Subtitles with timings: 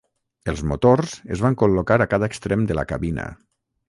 [0.51, 3.27] Els motors es van col·locar a cada extrem de la cabina.